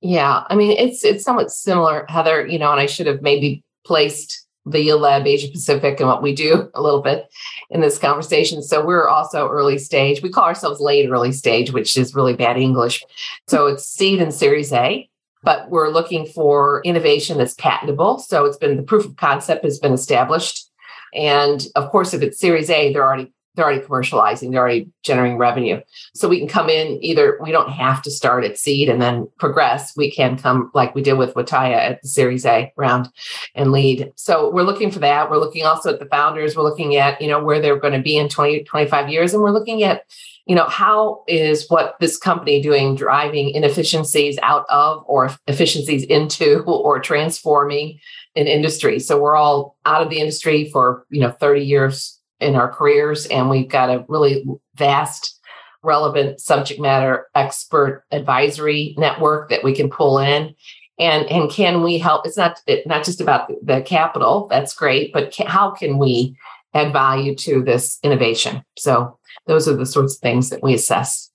Yeah. 0.02 0.44
I 0.48 0.56
mean, 0.56 0.78
it's 0.78 1.04
it's 1.04 1.24
somewhat 1.24 1.52
similar, 1.52 2.06
Heather, 2.08 2.46
you 2.48 2.60
know, 2.60 2.72
and 2.72 2.80
I 2.80 2.86
should 2.86 3.08
have 3.08 3.22
maybe 3.22 3.64
placed 3.86 4.43
Yield 4.72 5.02
Lab 5.02 5.28
Asia 5.28 5.50
Pacific 5.52 6.00
and 6.00 6.08
what 6.08 6.22
we 6.24 6.34
do 6.34 6.70
a 6.74 6.82
little 6.82 7.02
bit 7.02 7.28
in 7.70 7.82
this 7.82 7.98
conversation. 7.98 8.62
So 8.62 8.86
we're 8.86 9.08
also 9.08 9.50
early 9.50 9.78
stage. 9.78 10.22
We 10.22 10.30
call 10.30 10.46
ourselves 10.46 10.80
late 10.80 11.10
early 11.10 11.32
stage, 11.32 11.72
which 11.72 11.98
is 11.98 12.16
really 12.16 12.36
bad 12.36 12.58
English. 12.58 13.04
So 13.48 13.68
it's 13.68 13.86
seed 13.86 14.22
and 14.22 14.34
series 14.34 14.72
A, 14.72 15.10
but 15.44 15.70
we're 15.70 15.90
looking 15.90 16.26
for 16.26 16.82
innovation 16.84 17.38
that's 17.38 17.56
patentable. 17.56 18.20
So 18.20 18.46
it's 18.46 18.58
been 18.58 18.78
the 18.78 18.84
proof 18.84 19.06
of 19.06 19.18
concept 19.18 19.66
has 19.66 19.80
been 19.80 19.94
established. 19.94 20.70
And 21.14 21.66
of 21.76 21.90
course, 21.90 22.14
if 22.14 22.22
it's 22.22 22.40
series 22.40 22.70
A, 22.70 22.92
they're 22.94 23.06
already 23.06 23.34
they're 23.56 23.66
already 23.66 23.82
commercializing, 23.82 24.52
they're 24.52 24.62
already 24.62 24.90
generating 25.04 25.38
revenue. 25.38 25.80
So 26.16 26.28
we 26.28 26.40
can 26.40 26.48
come 26.48 26.70
in 26.70 27.04
either, 27.04 27.38
we 27.42 27.52
don't 27.52 27.70
have 27.70 28.02
to 28.04 28.12
start 28.12 28.44
at 28.44 28.58
seed 28.58 28.90
and 28.90 29.02
then 29.02 29.30
progress. 29.38 29.96
We 29.96 30.12
can 30.12 30.38
come 30.38 30.72
like 30.74 30.96
we 30.96 31.02
did 31.02 31.14
with 31.14 31.34
Wittaya 31.36 31.76
at 31.76 32.02
the 32.02 32.08
Series 32.08 32.46
A 32.46 32.72
round 32.78 33.10
and 33.56 33.72
lead. 33.72 34.12
So 34.16 34.50
we're 34.50 34.64
looking 34.64 34.92
for 34.92 35.00
that. 35.00 35.30
We're 35.30 35.38
looking 35.38 35.66
also 35.66 35.94
at 35.94 36.00
the 36.00 36.06
founders. 36.08 36.56
We're 36.56 36.64
looking 36.64 36.96
at, 36.96 37.22
you 37.22 37.28
know, 37.28 37.44
where 37.44 37.62
they're 37.62 37.80
going 37.80 37.94
to 37.94 38.02
be 38.02 38.18
in 38.18 38.30
20, 38.30 38.64
25 38.64 39.10
years. 39.10 39.34
And 39.34 39.44
we're 39.44 39.52
looking 39.52 39.84
at, 39.84 40.04
you 40.46 40.56
know, 40.56 40.68
how 40.68 41.24
is 41.28 41.70
what 41.70 41.96
this 42.00 42.18
company 42.18 42.62
doing 42.62 42.96
driving 42.96 43.52
inefficiencies 43.52 44.38
out 44.42 44.66
of 44.70 45.04
or 45.06 45.30
efficiencies 45.48 46.04
into 46.04 46.64
or 46.68 47.00
transforming 47.00 48.00
an 48.36 48.48
industry. 48.48 49.00
So 49.00 49.22
we're 49.22 49.36
all 49.36 49.78
out 49.86 50.02
of 50.02 50.10
the 50.10 50.20
industry 50.20 50.70
for, 50.72 51.06
you 51.10 51.22
know, 51.22 51.32
30 51.32 51.62
years 51.62 52.20
in 52.44 52.56
our 52.56 52.70
careers, 52.70 53.26
and 53.28 53.50
we've 53.50 53.70
got 53.70 53.90
a 53.90 54.06
really 54.08 54.46
vast, 54.76 55.40
relevant 55.82 56.40
subject 56.40 56.80
matter 56.80 57.28
expert 57.36 58.04
advisory 58.12 58.96
network 58.98 59.50
that 59.50 59.64
we 59.64 59.74
can 59.74 59.90
pull 59.90 60.20
in. 60.20 60.54
And 61.00 61.26
and 61.28 61.50
can 61.50 61.82
we 61.82 61.98
help? 61.98 62.28
It's 62.28 62.38
not 62.38 62.60
it, 62.68 62.86
not 62.86 63.04
just 63.04 63.20
about 63.20 63.52
the 63.64 63.82
capital. 63.82 64.48
That's 64.50 64.76
great, 64.76 65.12
but 65.12 65.32
can, 65.32 65.48
how 65.48 65.72
can 65.72 65.98
we 65.98 66.38
add 66.74 66.94
value 66.94 67.36
to 67.36 67.64
this 67.64 68.00
innovation? 68.04 68.64
So 68.78 69.18
those 69.48 69.68
are 69.68 69.76
the 69.76 69.86
sorts 69.86 70.16
of 70.16 70.22
things 70.22 70.50
that 70.50 70.62
we 70.62 70.74
assess. 70.74 71.32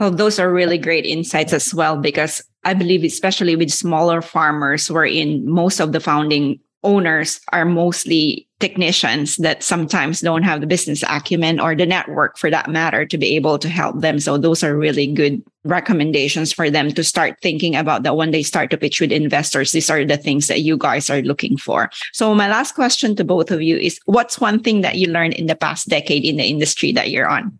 Well, 0.00 0.10
those 0.10 0.40
are 0.40 0.52
really 0.52 0.78
great 0.78 1.06
insights 1.06 1.52
as 1.52 1.72
well, 1.72 1.96
because 1.96 2.42
I 2.64 2.74
believe, 2.74 3.04
especially 3.04 3.54
with 3.54 3.70
smaller 3.70 4.20
farmers, 4.20 4.90
wherein 4.90 5.48
most 5.48 5.80
of 5.80 5.92
the 5.92 6.00
founding 6.00 6.58
owners 6.82 7.40
are 7.52 7.64
mostly 7.64 8.48
technicians 8.60 9.36
that 9.36 9.62
sometimes 9.62 10.20
don't 10.20 10.44
have 10.44 10.60
the 10.60 10.66
business 10.66 11.02
acumen 11.08 11.58
or 11.58 11.74
the 11.74 11.84
network 11.86 12.38
for 12.38 12.48
that 12.48 12.70
matter 12.70 13.04
to 13.04 13.18
be 13.18 13.34
able 13.34 13.58
to 13.58 13.68
help 13.68 14.00
them. 14.00 14.20
So 14.20 14.38
those 14.38 14.62
are 14.62 14.76
really 14.76 15.06
good 15.06 15.42
recommendations 15.64 16.52
for 16.52 16.70
them 16.70 16.92
to 16.92 17.02
start 17.02 17.36
thinking 17.42 17.74
about 17.74 18.04
that 18.04 18.16
when 18.16 18.30
they 18.30 18.42
start 18.42 18.70
to 18.70 18.78
pitch 18.78 19.00
with 19.00 19.10
investors. 19.10 19.72
These 19.72 19.90
are 19.90 20.04
the 20.04 20.16
things 20.16 20.46
that 20.46 20.60
you 20.60 20.76
guys 20.76 21.10
are 21.10 21.22
looking 21.22 21.56
for. 21.56 21.90
So 22.12 22.34
my 22.34 22.48
last 22.48 22.74
question 22.74 23.16
to 23.16 23.24
both 23.24 23.50
of 23.50 23.62
you 23.62 23.76
is 23.76 23.98
what's 24.06 24.40
one 24.40 24.62
thing 24.62 24.82
that 24.82 24.96
you 24.96 25.08
learned 25.08 25.34
in 25.34 25.46
the 25.46 25.56
past 25.56 25.88
decade 25.88 26.24
in 26.24 26.36
the 26.36 26.44
industry 26.44 26.92
that 26.92 27.10
you're 27.10 27.28
on? 27.28 27.58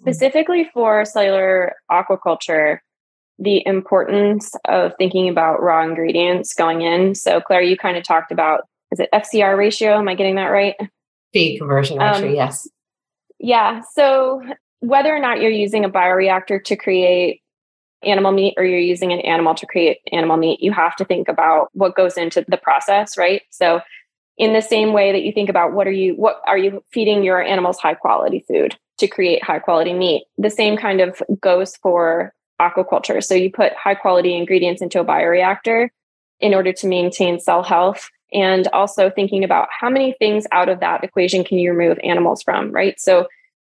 Specifically 0.00 0.68
for 0.72 1.04
cellular 1.04 1.74
aquaculture, 1.90 2.78
the 3.40 3.66
importance 3.66 4.54
of 4.68 4.92
thinking 4.98 5.28
about 5.28 5.62
raw 5.62 5.82
ingredients 5.82 6.54
going 6.54 6.82
in. 6.82 7.14
So, 7.14 7.40
Claire, 7.40 7.62
you 7.62 7.76
kind 7.76 7.96
of 7.96 8.04
talked 8.04 8.30
about 8.30 8.68
is 8.92 9.00
it 9.00 9.08
FCR 9.12 9.56
ratio? 9.56 9.98
Am 9.98 10.08
I 10.08 10.14
getting 10.14 10.34
that 10.34 10.48
right? 10.48 10.74
Feed 11.32 11.58
conversion 11.58 11.98
ratio, 11.98 12.28
um, 12.28 12.34
yes. 12.34 12.68
Yeah. 13.38 13.82
So, 13.94 14.42
whether 14.80 15.14
or 15.14 15.20
not 15.20 15.40
you're 15.40 15.50
using 15.50 15.84
a 15.84 15.90
bioreactor 15.90 16.62
to 16.64 16.76
create 16.76 17.40
animal 18.02 18.32
meat 18.32 18.54
or 18.56 18.64
you're 18.64 18.78
using 18.78 19.12
an 19.12 19.20
animal 19.20 19.54
to 19.54 19.66
create 19.66 19.98
animal 20.12 20.36
meat, 20.36 20.60
you 20.62 20.72
have 20.72 20.96
to 20.96 21.04
think 21.04 21.28
about 21.28 21.68
what 21.72 21.94
goes 21.94 22.16
into 22.16 22.44
the 22.48 22.56
process, 22.56 23.16
right? 23.16 23.42
So, 23.50 23.80
in 24.36 24.54
the 24.54 24.62
same 24.62 24.92
way 24.92 25.12
that 25.12 25.22
you 25.22 25.32
think 25.32 25.48
about 25.48 25.72
what 25.72 25.86
are 25.86 25.92
you 25.92 26.14
what 26.14 26.40
are 26.46 26.58
you 26.58 26.82
feeding 26.92 27.22
your 27.22 27.42
animals 27.42 27.78
high 27.78 27.94
quality 27.94 28.44
food 28.48 28.76
to 28.98 29.06
create 29.06 29.44
high 29.44 29.58
quality 29.58 29.92
meat 29.92 30.24
the 30.38 30.48
same 30.48 30.78
kind 30.78 31.02
of 31.02 31.22
goes 31.42 31.76
for 31.76 32.32
aquaculture. 32.60 33.22
So 33.24 33.34
you 33.34 33.50
put 33.50 33.72
high 33.74 33.94
quality 33.94 34.36
ingredients 34.36 34.82
into 34.82 35.00
a 35.00 35.04
bioreactor 35.04 35.88
in 36.38 36.54
order 36.54 36.72
to 36.72 36.86
maintain 36.86 37.40
cell 37.40 37.62
health 37.62 38.08
and 38.32 38.68
also 38.68 39.10
thinking 39.10 39.42
about 39.44 39.68
how 39.70 39.90
many 39.90 40.14
things 40.18 40.46
out 40.52 40.68
of 40.68 40.80
that 40.80 41.02
equation 41.02 41.42
can 41.44 41.58
you 41.58 41.72
remove 41.72 41.98
animals 42.04 42.42
from, 42.42 42.70
right? 42.70 42.98
So 43.00 43.26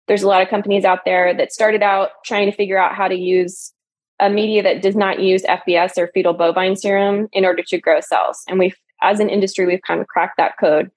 there's 0.06 0.22
a 0.22 0.28
lot 0.28 0.42
of 0.42 0.48
companies 0.48 0.84
out 0.84 1.04
there 1.04 1.34
that 1.34 1.52
started 1.52 1.82
out 1.82 2.10
trying 2.24 2.50
to 2.50 2.56
figure 2.56 2.78
out 2.78 2.94
how 2.94 3.08
to 3.08 3.14
use 3.14 3.72
a 4.18 4.28
media 4.28 4.62
that 4.62 4.82
does 4.82 4.96
not 4.96 5.20
use 5.20 5.42
FBS 5.44 5.96
or 5.96 6.10
fetal 6.12 6.34
bovine 6.34 6.76
serum 6.76 7.28
in 7.32 7.44
order 7.44 7.62
to 7.62 7.80
grow 7.80 8.00
cells. 8.00 8.42
And 8.48 8.58
we've, 8.58 8.76
as 9.00 9.18
an 9.18 9.30
industry, 9.30 9.66
we've 9.66 9.82
kind 9.86 10.00
of 10.00 10.08
cracked 10.08 10.36
that 10.36 10.58
code. 10.58 10.90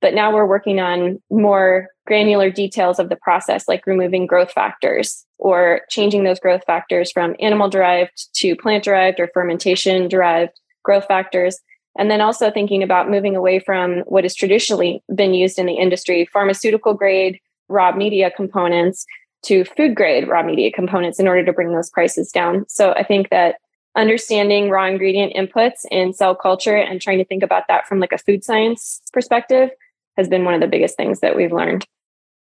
But 0.00 0.14
now 0.14 0.32
we're 0.32 0.46
working 0.46 0.80
on 0.80 1.20
more 1.30 1.88
granular 2.10 2.50
details 2.50 2.98
of 2.98 3.08
the 3.08 3.14
process, 3.14 3.68
like 3.68 3.86
removing 3.86 4.26
growth 4.26 4.50
factors 4.50 5.24
or 5.38 5.82
changing 5.88 6.24
those 6.24 6.40
growth 6.40 6.64
factors 6.66 7.12
from 7.12 7.36
animal 7.38 7.70
derived 7.70 8.34
to 8.34 8.56
plant 8.56 8.82
derived 8.82 9.20
or 9.20 9.30
fermentation 9.32 10.08
derived 10.08 10.58
growth 10.82 11.06
factors. 11.06 11.60
And 11.96 12.10
then 12.10 12.20
also 12.20 12.50
thinking 12.50 12.82
about 12.82 13.08
moving 13.08 13.36
away 13.36 13.60
from 13.60 14.00
what 14.06 14.24
has 14.24 14.34
traditionally 14.34 15.04
been 15.14 15.34
used 15.34 15.56
in 15.56 15.66
the 15.66 15.74
industry, 15.74 16.28
pharmaceutical 16.32 16.94
grade 16.94 17.38
raw 17.68 17.92
media 17.92 18.28
components 18.28 19.06
to 19.44 19.64
food 19.64 19.94
grade 19.94 20.26
raw 20.26 20.42
media 20.42 20.72
components 20.72 21.20
in 21.20 21.28
order 21.28 21.44
to 21.44 21.52
bring 21.52 21.72
those 21.72 21.90
prices 21.90 22.32
down. 22.32 22.64
So 22.68 22.90
I 22.94 23.04
think 23.04 23.30
that 23.30 23.60
understanding 23.94 24.68
raw 24.68 24.86
ingredient 24.86 25.34
inputs 25.36 25.84
in 25.92 26.12
cell 26.12 26.34
culture 26.34 26.76
and 26.76 27.00
trying 27.00 27.18
to 27.18 27.24
think 27.24 27.44
about 27.44 27.68
that 27.68 27.86
from 27.86 28.00
like 28.00 28.12
a 28.12 28.18
food 28.18 28.42
science 28.42 29.00
perspective 29.12 29.70
has 30.16 30.28
been 30.28 30.44
one 30.44 30.54
of 30.54 30.60
the 30.60 30.66
biggest 30.66 30.96
things 30.96 31.20
that 31.20 31.36
we've 31.36 31.52
learned. 31.52 31.86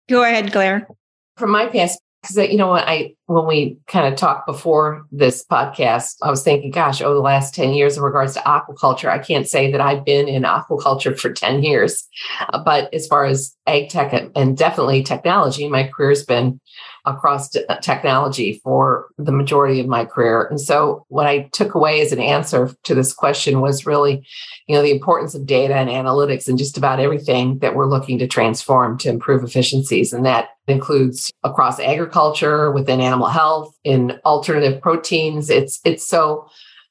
Go 0.10 0.24
ahead, 0.24 0.52
Claire. 0.52 0.88
From 1.36 1.52
my 1.52 1.68
past, 1.68 2.00
because 2.22 2.38
uh, 2.38 2.42
you 2.44 2.58
know 2.58 2.72
when 2.72 2.84
I 2.84 3.16
when 3.26 3.46
we 3.46 3.78
kind 3.88 4.12
of 4.12 4.18
talked 4.18 4.48
before 4.48 5.06
this 5.12 5.46
podcast, 5.46 6.16
I 6.24 6.30
was 6.30 6.44
thinking, 6.44 6.72
gosh, 6.72 7.02
over 7.02 7.14
the 7.14 7.20
last 7.22 7.54
ten 7.54 7.74
years 7.74 7.98
in 7.98 8.04
regards 8.04 8.34
to 8.34 8.40
aquaculture, 8.40 9.10
I 9.10 9.20
can't 9.20 9.48
say 9.48 9.72
that 9.72 9.82
I've 9.82 10.06
been 10.06 10.28
in 10.28 10.44
aquaculture 10.44 11.18
for 11.18 11.32
ten 11.32 11.62
years, 11.62 12.08
uh, 12.50 12.64
but 12.64 12.94
as 12.94 13.08
far 13.08 13.26
as 13.26 13.56
ag 13.68 13.90
tech 13.90 14.14
and 14.36 14.58
definitely 14.58 15.04
technology, 15.04 15.68
my 15.70 15.90
career's 15.96 16.26
been 16.26 16.60
across 17.08 17.50
technology 17.82 18.60
for 18.64 19.08
the 19.18 19.32
majority 19.32 19.80
of 19.80 19.88
my 19.88 20.06
career. 20.06 20.44
And 20.44 20.60
so 20.60 21.06
what 21.08 21.26
I 21.26 21.50
took 21.54 21.74
away 21.74 22.02
as 22.02 22.12
an 22.12 22.20
answer 22.20 22.70
to 22.84 22.94
this 22.94 23.14
question 23.14 23.62
was 23.62 23.86
really, 23.86 24.28
you 24.68 24.76
know, 24.76 24.82
the 24.82 24.92
importance 24.92 25.34
of 25.34 25.46
data 25.46 25.76
and 25.76 25.90
analytics 25.90 26.48
and 26.48 26.58
just 26.58 26.78
about 26.78 27.00
everything 27.00 27.60
that 27.60 27.76
we're 27.76 27.90
looking 27.90 28.20
to 28.20 28.28
transform 28.28 28.98
to 29.00 29.10
improve 29.10 29.44
efficiencies. 29.44 30.12
And 30.12 30.26
that 30.26 30.50
includes 30.68 31.32
across 31.44 31.80
agriculture, 31.80 32.72
within 32.72 33.00
animal 33.00 33.28
health, 33.28 33.74
in 33.86 34.20
alternative 34.26 34.82
proteins. 34.82 35.50
It's 35.50 35.80
it's 35.86 36.06
so 36.06 36.50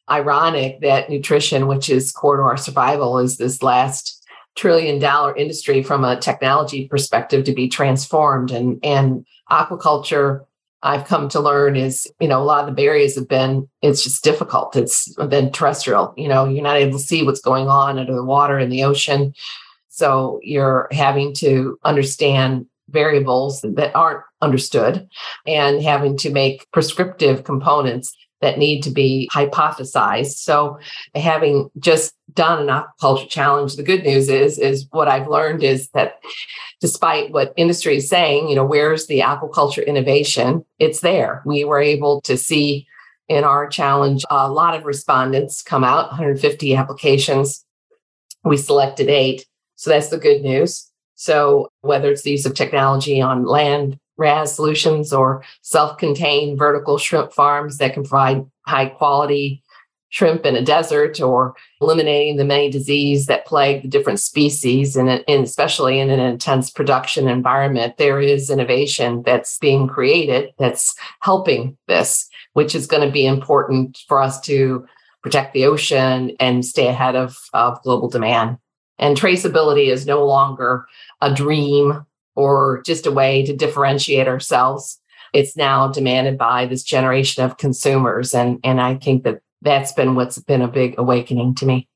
ironic 0.09 0.81
that 0.81 1.11
nutrition, 1.11 1.67
which 1.67 1.91
is 1.91 2.11
core 2.11 2.37
to 2.39 2.43
our 2.43 2.57
survival, 2.57 3.19
is 3.19 3.37
this 3.37 3.63
last 3.63 4.16
trillion 4.57 4.99
dollar 4.99 5.37
industry 5.37 5.83
from 5.83 6.05
a 6.05 6.19
technology 6.19 6.89
perspective 6.89 7.45
to 7.45 7.53
be 7.53 7.69
transformed 7.69 8.51
and 8.51 8.79
and 8.83 9.27
aquaculture 9.51 10.45
I've 10.83 11.07
come 11.07 11.29
to 11.31 11.41
learn 11.41 11.75
is, 11.75 12.07
you 12.21 12.29
know, 12.29 12.41
a 12.41 12.45
lot 12.45 12.61
of 12.61 12.67
the 12.67 12.81
barriers 12.81 13.17
have 13.17 13.27
been, 13.27 13.69
it's 13.83 14.05
just 14.05 14.23
difficult. 14.23 14.77
It's 14.77 15.13
been 15.15 15.51
terrestrial. 15.51 16.15
You 16.17 16.29
know, 16.29 16.45
you're 16.45 16.63
not 16.63 16.77
able 16.77 16.99
to 16.99 17.05
see 17.05 17.25
what's 17.25 17.41
going 17.41 17.67
on 17.67 17.99
under 17.99 18.15
the 18.15 18.25
water 18.25 18.59
in 18.59 18.69
the 18.69 18.85
ocean. 18.85 19.35
So 19.89 20.39
you're 20.45 20.89
having 20.93 21.35
to 21.37 21.79
understand 21.83 22.67
variables 22.91 23.63
that 23.63 23.97
aren't 23.97 24.23
understood 24.43 25.09
and 25.45 25.83
having 25.83 26.17
to 26.19 26.31
make 26.31 26.71
prescriptive 26.71 27.43
components 27.43 28.15
that 28.41 28.59
need 28.59 28.83
to 28.83 28.91
be 28.91 29.29
hypothesized. 29.33 30.37
So 30.37 30.79
having 31.15 31.71
just 31.79 32.15
done 32.35 32.69
an 32.69 32.69
aquaculture 32.69 33.29
challenge, 33.29 33.77
the 33.77 33.83
good 33.83 34.03
news 34.03 34.29
is, 34.29 34.59
is 34.59 34.87
what 34.91 35.09
I've 35.09 35.29
learned 35.29 35.63
is 35.63 35.89
that 35.91 36.21
despite 36.81 37.33
what 37.33 37.55
industry 37.57 37.97
is 37.97 38.09
saying, 38.09 38.49
you 38.49 38.55
know, 38.55 38.65
where's 38.65 39.07
the 39.07 39.21
aquaculture 39.21 39.87
innovation? 39.87 40.65
It's 40.79 41.01
there. 41.01 41.43
We 41.47 41.65
were 41.65 41.81
able 41.81 42.21
to 42.23 42.37
see 42.37 42.87
in 43.29 43.45
our 43.45 43.67
challenge 43.69 44.25
a 44.31 44.51
lot 44.51 44.77
of 44.77 44.85
respondents 44.85 45.63
come 45.63 45.83
out, 45.83 46.11
150 46.11 46.75
applications. 46.77 47.65
We 48.45 48.57
selected 48.57 49.09
eight. 49.09 49.47
So 49.77 49.91
that's 49.91 50.11
the 50.11 50.19
good 50.19 50.43
news. 50.43 50.91
So 51.17 51.71
whether 51.81 52.11
it's 52.11 52.23
the 52.23 52.31
use 52.31 52.47
of 52.47 52.55
technology 52.55 53.21
on 53.21 53.47
land, 53.47 53.99
RAS 54.17 54.55
solutions 54.55 55.13
or 55.13 55.43
self 55.63 55.99
contained 55.99 56.59
vertical 56.59 56.99
shrimp 56.99 57.33
farms 57.33 57.79
that 57.79 57.95
can 57.95 58.03
provide 58.03 58.45
high 58.67 58.87
quality 58.87 59.63
shrimp 60.09 60.47
in 60.47 60.57
a 60.57 60.63
desert 60.63 61.21
or 61.21 61.55
eliminating 61.81 62.37
the 62.37 62.45
many 62.45 62.71
disease 62.71 63.27
that 63.27 63.45
plague 63.45 63.83
the 63.83 63.89
different 63.89 64.21
species 64.21 64.97
and, 64.97 65.09
especially 65.29 65.99
in 65.99 66.11
an 66.11 66.21
intense 66.21 66.71
production 66.71 67.29
environment. 67.29 67.99
There 67.99 68.21
is 68.21 68.49
innovation 68.49 69.23
that's 69.27 69.59
being 69.59 69.89
created 69.89 70.53
that's 70.59 70.95
helping 71.21 71.77
this 71.89 72.31
which 72.57 72.75
is 72.75 72.87
going 72.87 73.07
to 73.07 73.13
be 73.13 73.27
important 73.27 73.99
for 74.09 74.19
us 74.19 74.41
to 74.41 74.87
protect 75.23 75.53
the 75.53 75.67
ocean 75.67 76.35
and 76.41 76.65
stay 76.65 76.87
ahead 76.87 77.15
of, 77.15 77.37
of 77.53 77.83
global 77.83 78.09
demand. 78.09 78.57
And 78.99 79.15
traceability 79.15 79.89
is 79.89 80.07
no 80.07 80.25
longer 80.25 80.87
a 81.21 81.35
dream 81.35 82.07
or 82.37 82.83
just 82.85 83.07
a 83.07 83.11
way 83.11 83.45
to 83.45 83.57
differentiate 83.57 84.29
ourselves 84.29 85.01
it's 85.33 85.57
now 85.57 85.89
demanded 85.89 86.39
by 86.39 86.67
this 86.67 86.85
generation 86.85 87.43
of 87.43 87.57
consumers 87.59 88.35
and 88.35 88.59
and 88.63 88.81
i 88.81 88.95
think 88.95 89.25
that 89.25 89.41
that's 89.67 89.93
been 89.93 90.15
what's 90.15 90.39
been 90.39 90.63
a 90.63 90.69
big 90.69 90.95
awakening 90.99 91.55
to 91.57 91.67
me. 91.67 91.89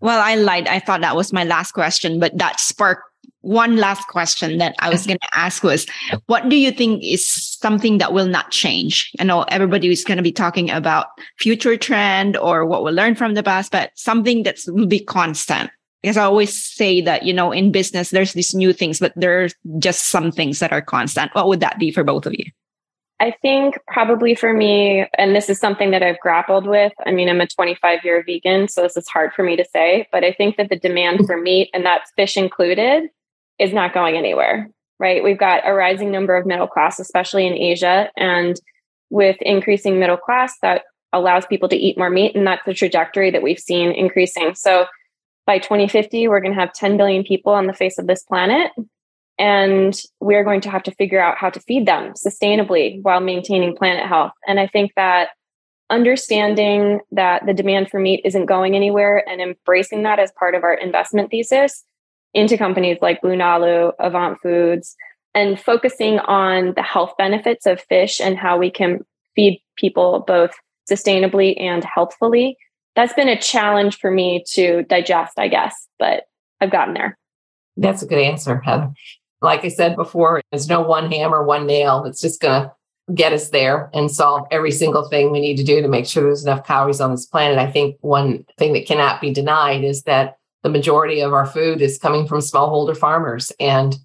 Well, 0.00 0.20
I 0.20 0.34
lied. 0.34 0.68
I 0.68 0.78
thought 0.78 1.00
that 1.02 1.16
was 1.16 1.32
my 1.32 1.44
last 1.44 1.72
question, 1.72 2.20
but 2.20 2.36
that 2.36 2.60
sparked 2.60 3.02
one 3.42 3.76
last 3.76 4.06
question 4.08 4.58
that 4.58 4.74
I 4.80 4.90
was 4.90 5.06
going 5.06 5.18
to 5.18 5.28
ask 5.38 5.62
was 5.62 5.86
what 6.26 6.50
do 6.50 6.56
you 6.56 6.70
think 6.70 7.02
is 7.02 7.26
something 7.26 7.96
that 7.96 8.12
will 8.12 8.26
not 8.26 8.50
change? 8.50 9.10
I 9.18 9.24
know 9.24 9.42
everybody 9.44 9.88
is 9.88 10.04
going 10.04 10.18
to 10.18 10.22
be 10.22 10.32
talking 10.32 10.70
about 10.70 11.06
future 11.38 11.78
trend 11.78 12.36
or 12.36 12.66
what 12.66 12.82
we'll 12.84 12.92
learn 12.92 13.14
from 13.14 13.32
the 13.32 13.42
past, 13.42 13.72
but 13.72 13.92
something 13.94 14.42
that 14.42 14.58
will 14.66 14.86
be 14.86 15.00
constant. 15.00 15.70
Because 16.02 16.16
I 16.16 16.24
always 16.24 16.52
say 16.52 17.00
that, 17.02 17.24
you 17.24 17.32
know, 17.32 17.52
in 17.52 17.72
business, 17.72 18.10
there's 18.10 18.32
these 18.32 18.54
new 18.54 18.72
things, 18.72 19.00
but 19.00 19.12
there's 19.16 19.54
just 19.78 20.06
some 20.06 20.32
things 20.32 20.58
that 20.60 20.72
are 20.72 20.80
constant. 20.80 21.34
What 21.34 21.48
would 21.48 21.60
that 21.60 21.78
be 21.78 21.90
for 21.90 22.04
both 22.04 22.26
of 22.26 22.32
you? 22.32 22.44
I 23.20 23.34
think 23.42 23.78
probably 23.86 24.34
for 24.34 24.54
me, 24.54 25.06
and 25.18 25.36
this 25.36 25.50
is 25.50 25.60
something 25.60 25.90
that 25.90 26.02
I've 26.02 26.18
grappled 26.20 26.66
with. 26.66 26.92
I 27.04 27.12
mean, 27.12 27.28
I'm 27.28 27.42
a 27.42 27.46
25 27.46 28.00
year 28.02 28.24
vegan, 28.26 28.66
so 28.66 28.82
this 28.82 28.96
is 28.96 29.06
hard 29.08 29.34
for 29.34 29.42
me 29.42 29.56
to 29.56 29.64
say, 29.70 30.08
but 30.10 30.24
I 30.24 30.32
think 30.32 30.56
that 30.56 30.70
the 30.70 30.78
demand 30.78 31.26
for 31.26 31.36
meat, 31.36 31.68
and 31.74 31.84
that's 31.84 32.10
fish 32.16 32.38
included, 32.38 33.10
is 33.58 33.74
not 33.74 33.92
going 33.92 34.16
anywhere, 34.16 34.70
right? 34.98 35.22
We've 35.22 35.38
got 35.38 35.68
a 35.68 35.74
rising 35.74 36.10
number 36.10 36.34
of 36.34 36.46
middle 36.46 36.66
class, 36.66 36.98
especially 36.98 37.46
in 37.46 37.52
Asia. 37.52 38.10
And 38.16 38.58
with 39.10 39.36
increasing 39.42 40.00
middle 40.00 40.16
class, 40.16 40.54
that 40.62 40.84
allows 41.12 41.44
people 41.44 41.68
to 41.68 41.76
eat 41.76 41.98
more 41.98 42.08
meat. 42.08 42.34
And 42.34 42.46
that's 42.46 42.64
the 42.64 42.72
trajectory 42.72 43.30
that 43.32 43.42
we've 43.42 43.58
seen 43.58 43.92
increasing. 43.92 44.54
So 44.54 44.86
by 45.46 45.58
2050, 45.58 46.28
we're 46.28 46.40
going 46.40 46.54
to 46.54 46.60
have 46.60 46.72
10 46.72 46.96
billion 46.96 47.24
people 47.24 47.52
on 47.52 47.66
the 47.66 47.72
face 47.72 47.98
of 47.98 48.06
this 48.06 48.22
planet 48.22 48.72
and 49.40 50.02
we're 50.20 50.44
going 50.44 50.60
to 50.60 50.70
have 50.70 50.82
to 50.82 50.90
figure 50.92 51.20
out 51.20 51.38
how 51.38 51.48
to 51.48 51.60
feed 51.60 51.86
them 51.86 52.12
sustainably 52.12 53.00
while 53.02 53.20
maintaining 53.20 53.74
planet 53.74 54.06
health. 54.06 54.32
And 54.46 54.60
I 54.60 54.66
think 54.66 54.92
that 54.96 55.30
understanding 55.88 57.00
that 57.12 57.46
the 57.46 57.54
demand 57.54 57.90
for 57.90 57.98
meat 57.98 58.20
isn't 58.24 58.46
going 58.46 58.76
anywhere 58.76 59.26
and 59.26 59.40
embracing 59.40 60.02
that 60.02 60.18
as 60.18 60.30
part 60.38 60.54
of 60.54 60.62
our 60.62 60.74
investment 60.74 61.30
thesis 61.30 61.84
into 62.34 62.58
companies 62.58 62.98
like 63.00 63.22
Blue 63.22 63.34
Nalu, 63.34 63.92
Avant 63.98 64.38
Foods, 64.42 64.94
and 65.34 65.58
focusing 65.58 66.18
on 66.20 66.74
the 66.76 66.82
health 66.82 67.14
benefits 67.16 67.64
of 67.64 67.80
fish 67.80 68.20
and 68.20 68.36
how 68.36 68.58
we 68.58 68.70
can 68.70 69.00
feed 69.34 69.62
people 69.76 70.22
both 70.26 70.52
sustainably 70.88 71.58
and 71.60 71.82
healthfully. 71.84 72.58
That's 72.96 73.12
been 73.12 73.28
a 73.28 73.40
challenge 73.40 73.98
for 73.98 74.10
me 74.10 74.44
to 74.52 74.82
digest, 74.84 75.38
I 75.38 75.48
guess, 75.48 75.88
but 75.98 76.24
I've 76.60 76.72
gotten 76.72 76.94
there. 76.94 77.16
That's 77.76 78.02
a 78.02 78.06
good 78.06 78.18
answer, 78.18 78.60
Heather 78.60 78.92
like 79.42 79.64
I 79.64 79.68
said 79.68 79.96
before, 79.96 80.42
there's 80.50 80.68
no 80.68 80.80
one 80.80 81.10
hammer, 81.10 81.42
one 81.42 81.66
nail 81.66 82.02
that's 82.02 82.20
just 82.20 82.40
going 82.40 82.64
to 82.64 82.72
get 83.14 83.32
us 83.32 83.50
there 83.50 83.90
and 83.92 84.10
solve 84.10 84.46
every 84.50 84.70
single 84.70 85.08
thing 85.08 85.32
we 85.32 85.40
need 85.40 85.56
to 85.56 85.64
do 85.64 85.80
to 85.80 85.88
make 85.88 86.06
sure 86.06 86.22
there's 86.22 86.44
enough 86.44 86.66
calories 86.66 87.00
on 87.00 87.10
this 87.10 87.26
planet. 87.26 87.58
I 87.58 87.70
think 87.70 87.96
one 88.00 88.44
thing 88.58 88.72
that 88.74 88.86
cannot 88.86 89.20
be 89.20 89.32
denied 89.32 89.82
is 89.82 90.02
that 90.02 90.36
the 90.62 90.68
majority 90.68 91.20
of 91.20 91.32
our 91.32 91.46
food 91.46 91.80
is 91.80 91.98
coming 91.98 92.26
from 92.26 92.40
smallholder 92.40 92.96
farmers. 92.96 93.50
And 93.58 93.96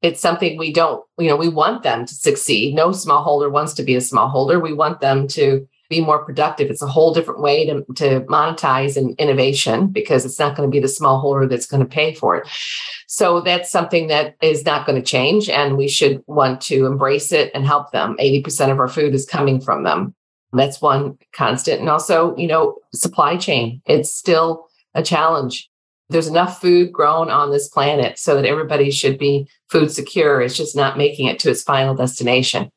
it's 0.00 0.20
something 0.20 0.56
we 0.56 0.72
don't, 0.72 1.04
you 1.18 1.28
know, 1.28 1.36
we 1.36 1.48
want 1.48 1.82
them 1.82 2.06
to 2.06 2.14
succeed. 2.14 2.74
No 2.74 2.90
smallholder 2.90 3.50
wants 3.50 3.74
to 3.74 3.82
be 3.82 3.96
a 3.96 3.98
smallholder. 3.98 4.62
We 4.62 4.72
want 4.72 5.00
them 5.00 5.26
to 5.28 5.68
be 5.94 6.00
more 6.00 6.24
productive. 6.24 6.70
It's 6.70 6.82
a 6.82 6.86
whole 6.86 7.14
different 7.14 7.40
way 7.40 7.66
to, 7.66 7.84
to 7.94 8.20
monetize 8.22 8.96
and 8.96 9.18
innovation 9.18 9.88
because 9.88 10.24
it's 10.24 10.38
not 10.38 10.56
going 10.56 10.68
to 10.68 10.72
be 10.72 10.80
the 10.80 10.86
smallholder 10.86 11.48
that's 11.48 11.66
going 11.66 11.82
to 11.82 11.88
pay 11.88 12.14
for 12.14 12.36
it. 12.36 12.48
So 13.06 13.40
that's 13.40 13.70
something 13.70 14.08
that 14.08 14.34
is 14.42 14.64
not 14.64 14.86
going 14.86 15.00
to 15.00 15.06
change. 15.06 15.48
And 15.48 15.76
we 15.76 15.88
should 15.88 16.22
want 16.26 16.60
to 16.62 16.86
embrace 16.86 17.32
it 17.32 17.50
and 17.54 17.64
help 17.64 17.92
them. 17.92 18.16
80% 18.20 18.70
of 18.70 18.78
our 18.78 18.88
food 18.88 19.14
is 19.14 19.26
coming 19.26 19.60
from 19.60 19.84
them. 19.84 20.14
That's 20.52 20.80
one 20.80 21.18
constant. 21.32 21.80
And 21.80 21.88
also, 21.88 22.36
you 22.36 22.46
know, 22.46 22.76
supply 22.92 23.36
chain. 23.36 23.82
It's 23.86 24.12
still 24.12 24.68
a 24.94 25.02
challenge. 25.02 25.68
There's 26.10 26.28
enough 26.28 26.60
food 26.60 26.92
grown 26.92 27.30
on 27.30 27.50
this 27.50 27.68
planet 27.68 28.18
so 28.18 28.36
that 28.36 28.44
everybody 28.44 28.90
should 28.90 29.18
be 29.18 29.48
food 29.70 29.90
secure. 29.90 30.40
It's 30.40 30.56
just 30.56 30.76
not 30.76 30.98
making 30.98 31.26
it 31.26 31.38
to 31.40 31.50
its 31.50 31.62
final 31.62 31.94
destination. 31.94 32.70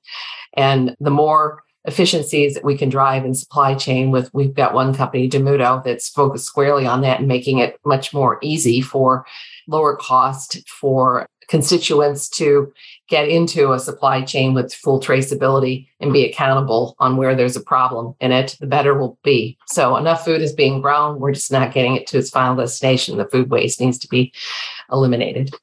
And 0.56 0.96
the 1.00 1.12
more 1.12 1.64
efficiencies 1.88 2.54
that 2.54 2.66
we 2.66 2.78
can 2.78 2.90
drive 2.90 3.26
in 3.26 3.34
supply 3.34 3.74
chain 3.74 4.12
with 4.12 4.30
we've 4.34 4.54
got 4.54 4.74
one 4.74 4.94
company 4.94 5.30
Demudo 5.30 5.84
that's 5.84 6.10
focused 6.10 6.46
squarely 6.46 6.86
on 6.86 7.02
that 7.02 7.20
and 7.20 7.28
making 7.28 7.60
it 7.60 7.80
much 7.86 8.14
more 8.14 8.38
easy 8.44 8.82
for 8.82 9.26
lower 9.68 9.96
cost 9.96 10.68
for 10.68 11.28
constituents 11.48 12.28
to 12.28 12.72
get 13.08 13.30
into 13.30 13.72
a 13.72 13.80
supply 13.80 14.22
chain 14.22 14.54
with 14.54 14.74
full 14.74 15.00
traceability 15.00 15.88
and 16.02 16.12
be 16.12 16.26
accountable 16.26 16.96
on 17.00 17.16
where 17.16 17.36
there's 17.36 17.56
a 17.56 17.62
problem 17.62 18.14
in 18.20 18.34
it, 18.34 18.58
the 18.60 18.68
better 18.68 18.98
will 18.98 19.18
be. 19.24 19.58
So 19.68 19.96
enough 19.96 20.26
food 20.26 20.42
is 20.42 20.52
being 20.52 20.82
grown. 20.82 21.20
We're 21.20 21.32
just 21.32 21.52
not 21.52 21.74
getting 21.74 21.96
it 21.96 22.06
to 22.08 22.18
its 22.18 22.30
final 22.30 22.58
destination. 22.58 23.18
The 23.18 23.30
food 23.30 23.50
waste 23.50 23.80
needs 23.80 23.98
to 24.00 24.10
be 24.10 24.34
eliminated. 24.92 25.56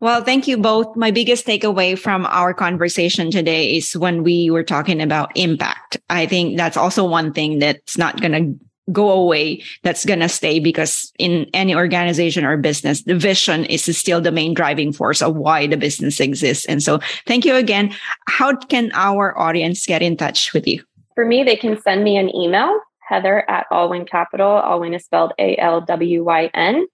Well, 0.00 0.22
thank 0.22 0.46
you 0.46 0.58
both. 0.58 0.96
My 0.96 1.10
biggest 1.10 1.46
takeaway 1.46 1.98
from 1.98 2.26
our 2.26 2.52
conversation 2.52 3.30
today 3.30 3.76
is 3.76 3.96
when 3.96 4.22
we 4.22 4.50
were 4.50 4.64
talking 4.64 5.00
about 5.00 5.32
impact. 5.36 5.96
I 6.10 6.26
think 6.26 6.56
that's 6.56 6.76
also 6.76 7.08
one 7.08 7.32
thing 7.32 7.58
that's 7.58 7.96
not 7.96 8.20
going 8.20 8.32
to 8.32 8.64
go 8.92 9.10
away 9.10 9.62
that's 9.82 10.04
going 10.04 10.20
to 10.20 10.28
stay 10.28 10.60
because 10.60 11.12
in 11.18 11.46
any 11.54 11.74
organization 11.74 12.44
or 12.44 12.56
business 12.58 13.02
the 13.04 13.14
vision 13.14 13.64
is 13.64 13.84
still 13.96 14.20
the 14.20 14.30
main 14.30 14.52
driving 14.52 14.92
force 14.92 15.22
of 15.22 15.34
why 15.36 15.66
the 15.66 15.76
business 15.76 16.20
exists 16.20 16.66
and 16.66 16.82
so 16.82 17.00
thank 17.26 17.46
you 17.46 17.54
again 17.54 17.90
how 18.28 18.54
can 18.54 18.90
our 18.92 19.36
audience 19.38 19.86
get 19.86 20.02
in 20.02 20.16
touch 20.18 20.52
with 20.52 20.66
you 20.66 20.84
for 21.14 21.24
me 21.24 21.42
they 21.42 21.56
can 21.56 21.80
send 21.80 22.04
me 22.04 22.18
an 22.18 22.34
email 22.36 22.78
heather 23.08 23.48
at 23.48 23.66
alwyn 23.72 24.04
capital 24.04 24.58
alwyn 24.58 24.92
is 24.92 25.02
spelled 25.02 25.32
a-l-w-y-n 25.38 26.86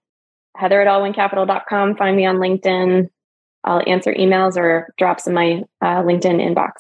heather 0.57 0.81
at 0.81 0.89
alwyncapital.com. 0.89 1.97
Find 1.97 2.17
me 2.17 2.27
on 2.27 2.37
LinkedIn. 2.37 3.09
I'll 3.65 3.83
answer 3.87 4.13
emails 4.15 4.57
or 4.57 4.93
drops 4.99 5.27
in 5.27 5.35
my 5.35 5.63
uh, 5.83 6.03
LinkedIn 6.03 6.41
inbox. 6.41 6.71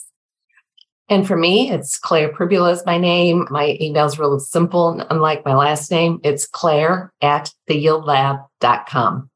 And 1.08 1.26
for 1.26 1.36
me, 1.36 1.70
it's 1.70 1.98
Claire 1.98 2.32
Pribula 2.32 2.72
is 2.72 2.86
my 2.86 2.96
name. 2.96 3.46
My 3.50 3.76
email 3.80 4.06
is 4.06 4.18
really 4.18 4.38
simple. 4.38 5.04
Unlike 5.10 5.44
my 5.44 5.54
last 5.54 5.90
name, 5.90 6.20
it's 6.22 6.46
claire 6.46 7.12
at 7.20 7.52
theyieldlab.com. 7.68 9.28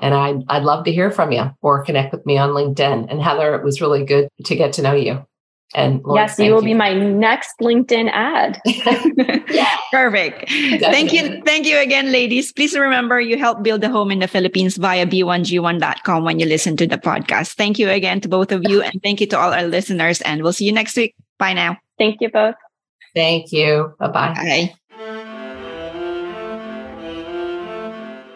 And 0.00 0.14
I'd, 0.14 0.42
I'd 0.48 0.64
love 0.64 0.84
to 0.84 0.92
hear 0.92 1.10
from 1.10 1.32
you 1.32 1.50
or 1.62 1.84
connect 1.84 2.12
with 2.12 2.26
me 2.26 2.36
on 2.36 2.50
LinkedIn. 2.50 3.10
And 3.10 3.22
Heather, 3.22 3.54
it 3.54 3.64
was 3.64 3.80
really 3.80 4.04
good 4.04 4.28
to 4.44 4.54
get 4.54 4.74
to 4.74 4.82
know 4.82 4.92
you. 4.92 5.24
And 5.74 6.00
oh, 6.04 6.10
Lord, 6.10 6.18
yes, 6.18 6.38
you 6.38 6.54
will 6.54 6.62
you. 6.62 6.72
be 6.72 6.74
my 6.74 6.94
next 6.94 7.58
LinkedIn 7.60 8.10
ad. 8.12 8.62
Perfect. 9.90 10.46
Definitely. 10.46 10.78
Thank 10.78 11.12
you. 11.12 11.42
Thank 11.44 11.66
you 11.66 11.78
again, 11.78 12.12
ladies. 12.12 12.52
Please 12.52 12.78
remember 12.78 13.20
you 13.20 13.36
help 13.38 13.62
build 13.62 13.82
a 13.82 13.90
home 13.90 14.10
in 14.10 14.20
the 14.20 14.28
Philippines 14.28 14.76
via 14.76 15.06
b1g1.com 15.06 16.24
when 16.24 16.38
you 16.38 16.46
listen 16.46 16.76
to 16.76 16.86
the 16.86 16.98
podcast. 16.98 17.54
Thank 17.54 17.78
you 17.78 17.90
again 17.90 18.20
to 18.22 18.28
both 18.28 18.52
of 18.52 18.62
you. 18.68 18.82
And 18.82 19.02
thank 19.02 19.20
you 19.20 19.26
to 19.28 19.38
all 19.38 19.52
our 19.52 19.66
listeners. 19.66 20.20
And 20.22 20.42
we'll 20.42 20.52
see 20.52 20.64
you 20.64 20.72
next 20.72 20.96
week. 20.96 21.14
Bye 21.38 21.54
now. 21.54 21.78
Thank 21.98 22.20
you 22.20 22.30
both. 22.30 22.54
Thank 23.14 23.52
you. 23.52 23.94
Bye-bye. 23.98 24.34
Bye. 24.34 24.74